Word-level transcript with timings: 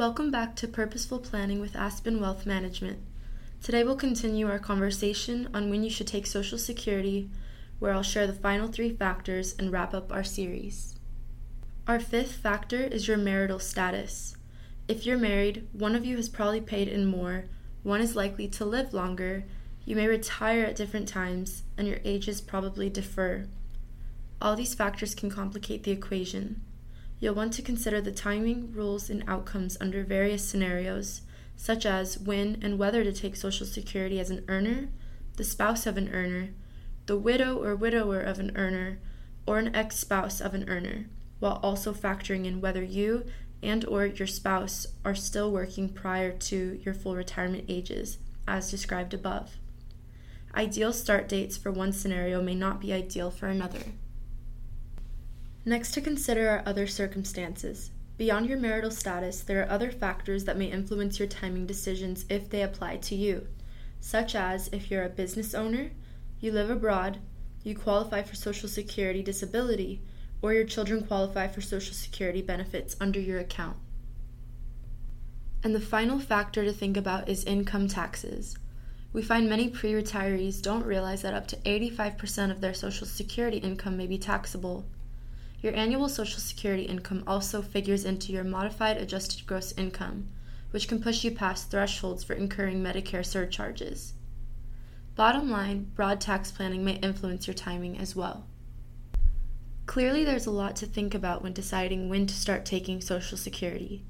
Welcome 0.00 0.30
back 0.30 0.56
to 0.56 0.66
Purposeful 0.66 1.18
Planning 1.18 1.60
with 1.60 1.76
Aspen 1.76 2.22
Wealth 2.22 2.46
Management. 2.46 3.00
Today 3.62 3.84
we'll 3.84 3.96
continue 3.96 4.48
our 4.48 4.58
conversation 4.58 5.50
on 5.52 5.68
when 5.68 5.84
you 5.84 5.90
should 5.90 6.06
take 6.06 6.26
Social 6.26 6.56
Security, 6.56 7.28
where 7.80 7.92
I'll 7.92 8.02
share 8.02 8.26
the 8.26 8.32
final 8.32 8.66
three 8.66 8.96
factors 8.96 9.54
and 9.58 9.70
wrap 9.70 9.92
up 9.92 10.10
our 10.10 10.24
series. 10.24 10.94
Our 11.86 12.00
fifth 12.00 12.32
factor 12.32 12.80
is 12.80 13.08
your 13.08 13.18
marital 13.18 13.58
status. 13.58 14.38
If 14.88 15.04
you're 15.04 15.18
married, 15.18 15.68
one 15.74 15.94
of 15.94 16.06
you 16.06 16.16
has 16.16 16.30
probably 16.30 16.62
paid 16.62 16.88
in 16.88 17.04
more, 17.04 17.44
one 17.82 18.00
is 18.00 18.16
likely 18.16 18.48
to 18.48 18.64
live 18.64 18.94
longer, 18.94 19.44
you 19.84 19.96
may 19.96 20.06
retire 20.06 20.64
at 20.64 20.76
different 20.76 21.08
times, 21.08 21.64
and 21.76 21.86
your 21.86 21.98
ages 22.06 22.40
probably 22.40 22.88
differ. 22.88 23.48
All 24.40 24.56
these 24.56 24.72
factors 24.72 25.14
can 25.14 25.28
complicate 25.28 25.82
the 25.82 25.90
equation. 25.90 26.62
You'll 27.20 27.34
want 27.34 27.52
to 27.54 27.62
consider 27.62 28.00
the 28.00 28.12
timing, 28.12 28.72
rules, 28.72 29.10
and 29.10 29.22
outcomes 29.28 29.76
under 29.78 30.02
various 30.02 30.42
scenarios, 30.42 31.20
such 31.54 31.84
as 31.84 32.18
when 32.18 32.58
and 32.62 32.78
whether 32.78 33.04
to 33.04 33.12
take 33.12 33.36
Social 33.36 33.66
Security 33.66 34.18
as 34.18 34.30
an 34.30 34.42
earner, 34.48 34.88
the 35.36 35.44
spouse 35.44 35.86
of 35.86 35.98
an 35.98 36.08
earner, 36.08 36.48
the 37.04 37.18
widow 37.18 37.62
or 37.62 37.76
widower 37.76 38.20
of 38.20 38.38
an 38.38 38.52
earner, 38.56 38.98
or 39.46 39.58
an 39.58 39.74
ex-spouse 39.74 40.40
of 40.40 40.54
an 40.54 40.66
earner, 40.68 41.06
while 41.40 41.60
also 41.62 41.92
factoring 41.92 42.46
in 42.46 42.62
whether 42.62 42.82
you 42.82 43.26
and 43.62 43.84
or 43.84 44.06
your 44.06 44.26
spouse 44.26 44.86
are 45.04 45.14
still 45.14 45.50
working 45.50 45.90
prior 45.90 46.32
to 46.32 46.80
your 46.82 46.94
full 46.94 47.14
retirement 47.14 47.64
ages, 47.68 48.16
as 48.48 48.70
described 48.70 49.12
above. 49.12 49.58
Ideal 50.54 50.94
start 50.94 51.28
dates 51.28 51.58
for 51.58 51.70
one 51.70 51.92
scenario 51.92 52.42
may 52.42 52.54
not 52.54 52.80
be 52.80 52.94
ideal 52.94 53.30
for 53.30 53.46
another. 53.46 53.82
Next, 55.64 55.92
to 55.92 56.00
consider 56.00 56.48
are 56.48 56.62
other 56.64 56.86
circumstances. 56.86 57.90
Beyond 58.16 58.48
your 58.48 58.58
marital 58.58 58.90
status, 58.90 59.40
there 59.40 59.62
are 59.62 59.70
other 59.70 59.90
factors 59.90 60.44
that 60.44 60.56
may 60.56 60.66
influence 60.66 61.18
your 61.18 61.28
timing 61.28 61.66
decisions 61.66 62.24
if 62.28 62.48
they 62.48 62.62
apply 62.62 62.96
to 62.98 63.14
you, 63.14 63.46
such 64.00 64.34
as 64.34 64.68
if 64.72 64.90
you're 64.90 65.04
a 65.04 65.10
business 65.10 65.54
owner, 65.54 65.90
you 66.40 66.52
live 66.52 66.70
abroad, 66.70 67.18
you 67.62 67.74
qualify 67.74 68.22
for 68.22 68.34
Social 68.34 68.68
Security 68.68 69.22
disability, 69.22 70.00
or 70.40 70.54
your 70.54 70.64
children 70.64 71.04
qualify 71.04 71.46
for 71.46 71.60
Social 71.60 71.94
Security 71.94 72.40
benefits 72.40 72.96
under 73.00 73.20
your 73.20 73.38
account. 73.38 73.76
And 75.62 75.74
the 75.74 75.80
final 75.80 76.18
factor 76.18 76.64
to 76.64 76.72
think 76.72 76.96
about 76.96 77.28
is 77.28 77.44
income 77.44 77.86
taxes. 77.86 78.56
We 79.12 79.22
find 79.22 79.48
many 79.48 79.68
pre 79.68 79.92
retirees 79.92 80.62
don't 80.62 80.86
realize 80.86 81.20
that 81.22 81.34
up 81.34 81.46
to 81.48 81.56
85% 81.56 82.50
of 82.50 82.62
their 82.62 82.72
Social 82.72 83.06
Security 83.06 83.58
income 83.58 83.98
may 83.98 84.06
be 84.06 84.16
taxable. 84.16 84.86
Your 85.62 85.74
annual 85.74 86.08
Social 86.08 86.40
Security 86.40 86.84
income 86.84 87.22
also 87.26 87.60
figures 87.60 88.06
into 88.06 88.32
your 88.32 88.44
modified 88.44 88.96
adjusted 88.96 89.46
gross 89.46 89.74
income, 89.76 90.28
which 90.70 90.88
can 90.88 91.02
push 91.02 91.22
you 91.22 91.32
past 91.32 91.70
thresholds 91.70 92.24
for 92.24 92.32
incurring 92.32 92.82
Medicare 92.82 93.24
surcharges. 93.24 94.14
Bottom 95.16 95.50
line, 95.50 95.90
broad 95.94 96.18
tax 96.18 96.50
planning 96.50 96.82
may 96.82 96.94
influence 96.94 97.46
your 97.46 97.54
timing 97.54 97.98
as 97.98 98.16
well. 98.16 98.46
Clearly, 99.84 100.24
there's 100.24 100.46
a 100.46 100.50
lot 100.50 100.76
to 100.76 100.86
think 100.86 101.14
about 101.14 101.42
when 101.42 101.52
deciding 101.52 102.08
when 102.08 102.26
to 102.26 102.34
start 102.34 102.64
taking 102.64 103.02
Social 103.02 103.36
Security. 103.36 104.02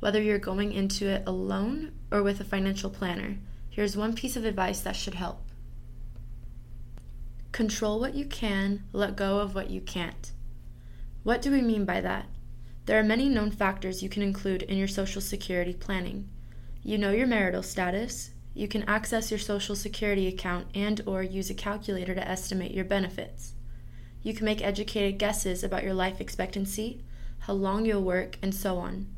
Whether 0.00 0.20
you're 0.20 0.38
going 0.38 0.72
into 0.72 1.06
it 1.06 1.22
alone 1.26 1.92
or 2.10 2.22
with 2.22 2.40
a 2.40 2.44
financial 2.44 2.90
planner, 2.90 3.36
here's 3.70 3.96
one 3.96 4.14
piece 4.14 4.36
of 4.36 4.44
advice 4.44 4.80
that 4.80 4.96
should 4.96 5.14
help. 5.14 5.44
Control 7.52 8.00
what 8.00 8.14
you 8.14 8.24
can, 8.24 8.84
let 8.92 9.16
go 9.16 9.38
of 9.38 9.54
what 9.54 9.70
you 9.70 9.80
can't. 9.80 10.32
What 11.28 11.42
do 11.42 11.50
we 11.50 11.60
mean 11.60 11.84
by 11.84 12.00
that? 12.00 12.24
There 12.86 12.98
are 12.98 13.02
many 13.02 13.28
known 13.28 13.50
factors 13.50 14.02
you 14.02 14.08
can 14.08 14.22
include 14.22 14.62
in 14.62 14.78
your 14.78 14.88
Social 14.88 15.20
Security 15.20 15.74
planning. 15.74 16.26
You 16.82 16.96
know 16.96 17.10
your 17.10 17.26
marital 17.26 17.62
status, 17.62 18.30
you 18.54 18.66
can 18.66 18.82
access 18.84 19.30
your 19.30 19.36
Social 19.36 19.76
Security 19.76 20.26
account 20.26 20.68
and 20.74 21.02
or 21.04 21.22
use 21.22 21.50
a 21.50 21.54
calculator 21.54 22.14
to 22.14 22.26
estimate 22.26 22.72
your 22.72 22.86
benefits. 22.86 23.52
You 24.22 24.32
can 24.32 24.46
make 24.46 24.64
educated 24.64 25.18
guesses 25.18 25.62
about 25.62 25.84
your 25.84 25.92
life 25.92 26.18
expectancy, 26.18 27.04
how 27.40 27.52
long 27.52 27.84
you'll 27.84 28.02
work, 28.02 28.38
and 28.40 28.54
so 28.54 28.78
on. 28.78 29.08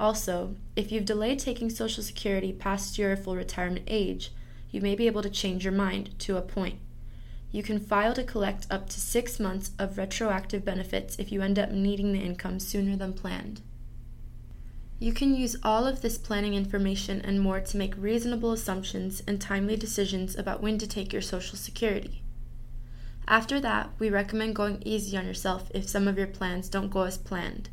Also, 0.00 0.56
if 0.74 0.90
you've 0.90 1.04
delayed 1.04 1.38
taking 1.38 1.70
Social 1.70 2.02
Security 2.02 2.52
past 2.52 2.98
your 2.98 3.16
full 3.16 3.36
retirement 3.36 3.84
age, 3.86 4.32
you 4.72 4.80
may 4.80 4.96
be 4.96 5.06
able 5.06 5.22
to 5.22 5.30
change 5.30 5.64
your 5.64 5.72
mind 5.72 6.18
to 6.18 6.36
a 6.36 6.42
point 6.42 6.80
you 7.52 7.62
can 7.62 7.78
file 7.78 8.14
to 8.14 8.24
collect 8.24 8.66
up 8.70 8.88
to 8.88 8.98
six 8.98 9.38
months 9.38 9.70
of 9.78 9.98
retroactive 9.98 10.64
benefits 10.64 11.16
if 11.18 11.30
you 11.30 11.42
end 11.42 11.58
up 11.58 11.70
needing 11.70 12.12
the 12.12 12.18
income 12.18 12.58
sooner 12.58 12.96
than 12.96 13.12
planned. 13.12 13.60
You 14.98 15.12
can 15.12 15.34
use 15.34 15.56
all 15.62 15.86
of 15.86 16.00
this 16.00 16.16
planning 16.16 16.54
information 16.54 17.20
and 17.20 17.40
more 17.40 17.60
to 17.60 17.76
make 17.76 17.94
reasonable 17.96 18.52
assumptions 18.52 19.22
and 19.26 19.40
timely 19.40 19.76
decisions 19.76 20.36
about 20.36 20.62
when 20.62 20.78
to 20.78 20.86
take 20.86 21.12
your 21.12 21.20
Social 21.20 21.58
Security. 21.58 22.22
After 23.28 23.60
that, 23.60 23.90
we 23.98 24.10
recommend 24.10 24.56
going 24.56 24.82
easy 24.84 25.16
on 25.16 25.26
yourself 25.26 25.70
if 25.74 25.88
some 25.88 26.08
of 26.08 26.16
your 26.16 26.26
plans 26.26 26.68
don't 26.68 26.90
go 26.90 27.02
as 27.02 27.18
planned. 27.18 27.68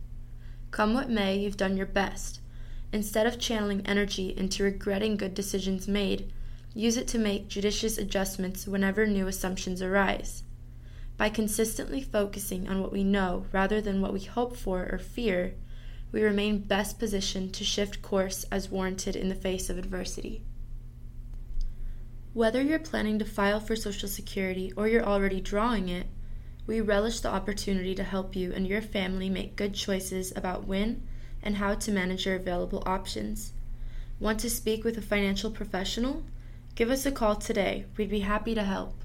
Come 0.72 0.94
what 0.94 1.10
may, 1.10 1.38
you've 1.38 1.58
done 1.58 1.78
your 1.78 1.86
best. 1.86 2.40
Instead 2.92 3.28
of 3.28 3.40
channeling 3.40 3.86
energy 3.86 4.34
into 4.36 4.64
regretting 4.64 5.16
good 5.16 5.34
decisions 5.34 5.88
made, 5.88 6.32
Use 6.80 6.96
it 6.96 7.10
to 7.10 7.20
make 7.20 7.50
judicious 7.50 7.98
adjustments 7.98 8.66
whenever 8.66 9.06
new 9.06 9.28
assumptions 9.28 9.82
arise. 9.82 10.44
By 11.18 11.28
consistently 11.28 12.02
focusing 12.02 12.70
on 12.70 12.82
what 12.82 12.94
we 12.94 13.04
know 13.04 13.48
rather 13.52 13.82
than 13.82 14.00
what 14.00 14.14
we 14.14 14.22
hope 14.22 14.56
for 14.56 14.88
or 14.90 14.98
fear, 14.98 15.56
we 16.14 16.24
remain 16.24 16.60
best 16.60 16.98
positioned 16.98 17.54
to 17.56 17.66
shift 17.66 18.02
course 18.02 18.46
as 18.50 18.70
warranted 18.72 19.18
in 19.18 19.28
the 19.28 19.36
face 19.36 19.70
of 19.70 19.78
adversity. 19.78 20.42
Whether 22.32 22.62
you're 22.62 22.80
planning 22.80 23.20
to 23.20 23.26
file 23.26 23.60
for 23.60 23.76
Social 23.76 24.08
Security 24.08 24.72
or 24.78 24.88
you're 24.88 25.04
already 25.04 25.42
drawing 25.42 25.90
it, 25.90 26.08
we 26.66 26.80
relish 26.80 27.20
the 27.20 27.28
opportunity 27.28 27.94
to 27.94 28.06
help 28.06 28.38
you 28.38 28.54
and 28.54 28.66
your 28.66 28.82
family 28.82 29.30
make 29.30 29.58
good 29.58 29.74
choices 29.74 30.32
about 30.34 30.66
when 30.66 31.06
and 31.44 31.58
how 31.58 31.76
to 31.76 31.92
manage 31.92 32.26
your 32.26 32.38
available 32.38 32.84
options. 32.86 33.52
Want 34.18 34.40
to 34.40 34.50
speak 34.50 34.86
with 34.86 34.98
a 34.98 35.02
financial 35.02 35.52
professional? 35.52 36.24
Give 36.80 36.90
us 36.92 37.06
a 37.06 37.12
call 37.12 37.36
today. 37.36 37.86
We'd 37.98 38.10
be 38.10 38.22
happy 38.22 38.56
to 38.56 38.64
help. 38.64 39.04